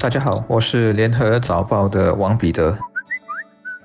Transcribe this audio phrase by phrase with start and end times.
[0.00, 2.74] 大家好，我是联合早报的王彼得。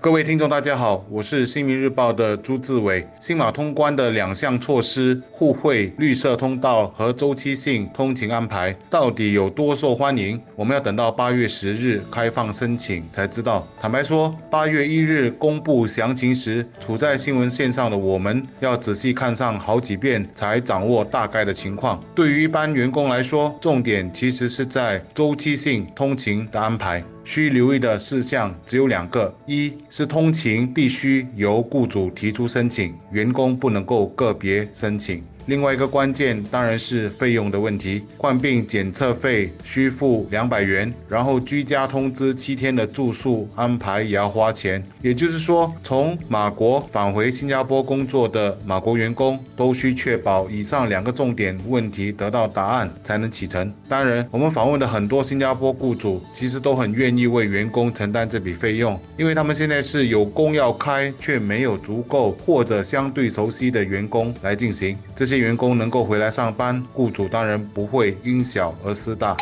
[0.06, 3.04] 各位听众，大家好，我是新民日报的朱志伟。
[3.20, 10.40] 新马通关的两项措施——互惠绿色通道和周期性通勤安排，到底有多受欢迎？
[10.56, 13.68] 我们要等到八月十日开放申请才知道。
[13.82, 22.00] 坦白说，八月一日公布详情时，处在新闻线上的我们，要仔细看上好几遍才掌握大概的情况。
[22.14, 27.04] 对于一般员工来说，重点其实是在周期性通勤的安排。
[27.26, 35.24] 需留意的事项只有两个：一是通勤必须由雇主提出申请，员工不能够个别申请。
[35.48, 44.84] 另外一个关键当然是费用的问题，患病检测费需付两百元，然后居家通知七天的住宿安排也要花钱。
[45.04, 53.72] 也就是说，从马国返回新加坡工作的马国员工都需确保以上两个重点问题得到答案才能启程。
[53.88, 65.35] 当然，我们访问的很多新加坡雇主其实都很愿意为员工承担这笔费用，因为他们现在是有工要开，却没有足够或者相对熟悉的员工来进行这些。
[65.38, 69.36] 员工能够回来上班，雇主当然不会因小而失大。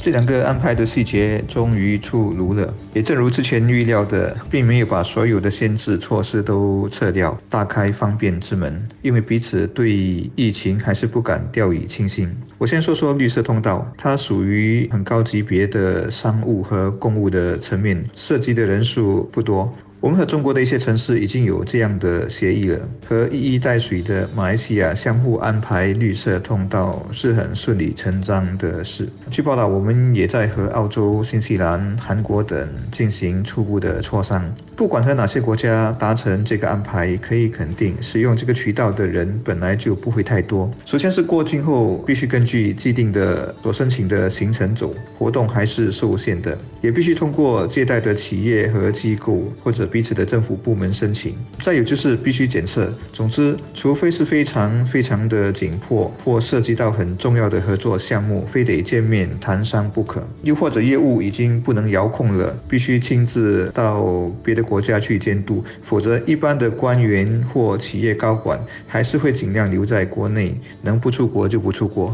[0.00, 9.90] 这两个安排的细节终于出炉了，也正如之前预料的，并没有把所有的限制措施都撤掉，大开方便之门，因为彼此对
[10.36, 12.30] 疫情还是不敢掉以轻心。
[12.58, 19.70] 我先说说绿色通道，它属于很高级别的商务和公务的层面，涉及的人数不多。
[20.00, 29.08] 我们和中国的一些城市已经有这样的协议了，和一衣带水的马来西亚相互安排绿色通道是很顺理成章的事。
[29.28, 34.44] 据报道，我们也在和澳洲、新西兰、韩国等进行初步的磋商。
[34.78, 40.70] 不管和哪些国家达成这个安排，可以肯定，使用这个渠道的人本来就不会太多。
[40.84, 49.88] 首先是过境后必须根据既定的所申请的行程走，活动还是受限的，也必须通过借贷的企业和机构或者。
[49.88, 52.92] 彼此的政府部门申请，再有就是必须检测。
[53.10, 72.12] 总之，除非是非常非常的紧迫，或涉及到很重要的合作项目，非得见面谈商不可；又或者业务已经不能遥控了，必须亲自到别的国家去监督，否则一般的官员或企业高管还是会尽量留在国内，能不出国就不出国。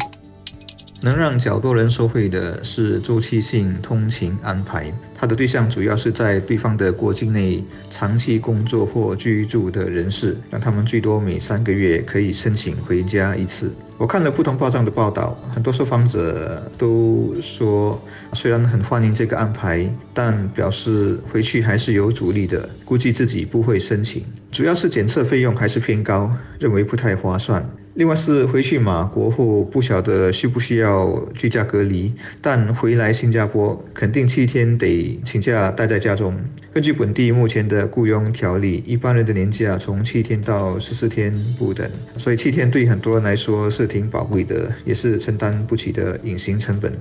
[1.04, 13.70] 能让较多人受惠的是周期性通勤安排，它的对象主要是在对方的国境内长期工作或居住的人士，让他们最多每三个月可以申请回家一次。
[13.98, 24.24] 我看了不同报章的报道，很多受访者都说，虽然很欢迎这个安排，但表示回去还是有阻力的，估计自己不会申请。
[24.50, 27.62] 主要是检测费用还是偏高，认为不太划算。
[27.94, 32.12] 另外是回去马国后不晓得需不需要居家隔离，
[32.42, 36.34] 但回来新加坡肯定七天得请假待在家中。
[36.72, 46.92] 根据本地目前的雇佣条例，一般人的年假从七天到十四天不等，所以七天对很多人来说是挺宝贵的，也是承担不起的隐形成本。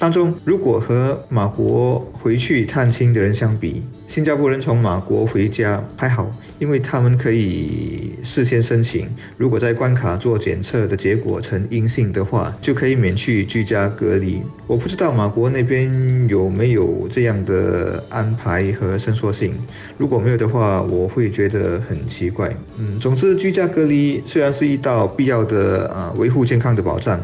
[0.00, 9.06] 当中，如果和马国回去探亲的人相比，新加坡人从马国回家还好，因为他们可以事先申请，
[9.36, 14.40] 如果在关卡做检测的结果呈阴性的话，就可以免去居家隔离。
[14.66, 19.52] 我不知道马国那边有没有这样的安排和伸缩性，
[19.98, 22.50] 如果没有的话，我会觉得很奇怪。
[22.78, 27.20] 嗯，总之，居家隔离虽然是一道必要的啊维护健康的保障。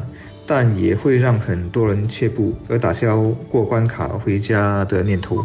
[0.47, 5.45] 但也会让很多人却步，而打消过关卡回家的念头。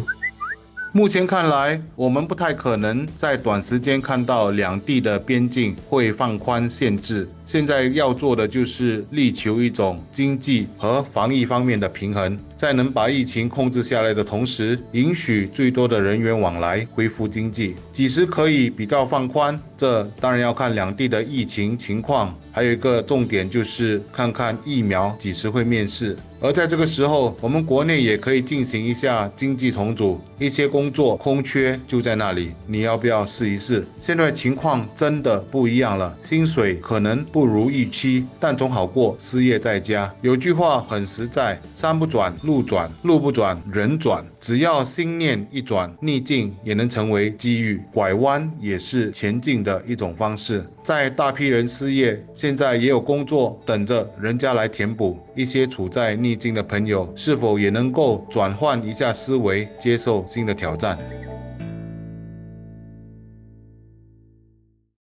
[0.94, 7.26] 目前看来，我们不太可能在短时间看到两地的边境会放宽限制。
[7.46, 17.74] 现在要做的就是力求一种经济和防疫方面的平衡，在能把疫情控制下来的同时，允许最多的人员往来，恢复经济。
[17.90, 19.58] 几时可以比较放宽？
[19.78, 26.14] 这当然要看两地的疫情情况，还有一个重点就是看看疫苗几时会面世。
[26.42, 33.86] 而在这个时候，我们国内也可以进行一下经济重组，一些工作空缺就在那里，你要不要试一试？
[33.96, 37.22] 现在情况真的不一样了，薪水可能。
[37.32, 40.12] 不如预期，但总好过失业在家。
[40.20, 44.24] 有句话很实在：山不转路转，路不转人转。
[44.40, 50.64] 只要心念一转，逆境也能成为机遇，拐弯也是前进的一种方式。
[50.82, 55.16] 在大批人失业，现在也有工作等着人家来填补。
[55.36, 60.96] 一些处在逆逆境的朋友，是否也能够转换一下思维，接受新的挑战？